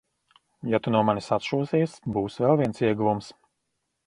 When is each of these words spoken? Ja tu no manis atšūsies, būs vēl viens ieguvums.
Ja 0.71 0.79
tu 0.87 0.93
no 0.95 1.01
manis 1.09 1.29
atšūsies, 1.37 1.93
būs 2.17 2.39
vēl 2.47 2.59
viens 2.63 2.83
ieguvums. 2.89 3.31